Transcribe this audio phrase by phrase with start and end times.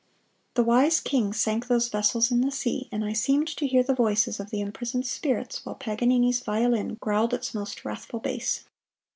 [0.55, 3.93] The wise king sank those vessels in the sea and I seemed to hear the
[3.93, 8.63] voices of the imprisoned spirits while Paganini's violin growled its most wrathful bass.